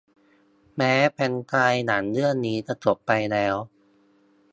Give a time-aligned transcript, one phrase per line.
[0.75, 3.55] แม้แฟรนไชส์หนังเรื่องนี้จะจบไปแล้ว